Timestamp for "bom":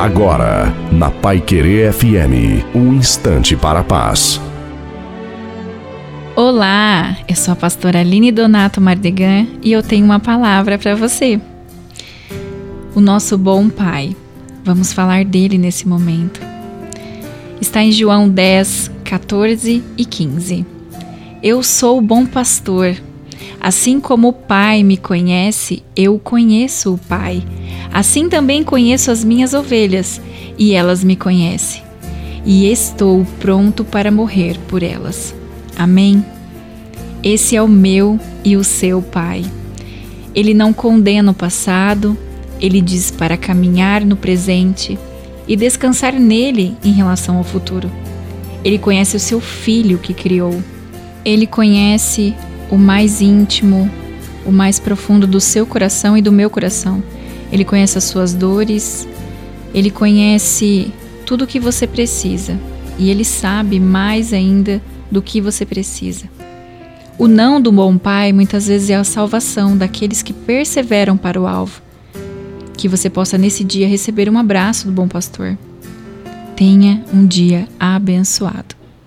13.36-13.68, 22.00-22.24, 67.70-67.98, 74.92-75.06